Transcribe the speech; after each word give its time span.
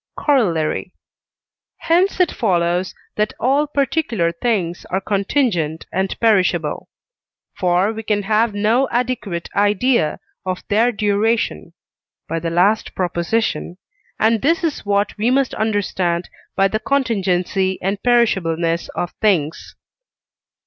Corollary. 0.17 0.95
Hence 1.77 2.19
it 2.19 2.31
follows 2.31 2.95
that 3.17 3.33
all 3.39 3.67
particular 3.67 4.31
things 4.31 4.83
are 4.89 4.99
contingent 4.99 5.85
and 5.91 6.19
perishable. 6.19 6.89
For 7.53 7.93
we 7.93 8.01
can 8.01 8.23
have 8.23 8.55
no 8.55 8.89
adequate 8.89 9.47
idea 9.55 10.19
of 10.43 10.63
their 10.69 10.91
duration 10.91 11.73
(by 12.27 12.39
the 12.39 12.49
last 12.49 12.95
Prop.), 12.95 13.15
and 13.15 14.41
this 14.41 14.63
is 14.63 14.87
what 14.87 15.15
we 15.19 15.29
must 15.29 15.53
understand 15.53 16.29
by 16.55 16.67
the 16.67 16.79
contingency 16.79 17.79
and 17.79 18.01
perishableness 18.01 18.89
of 18.95 19.11
things. 19.21 19.75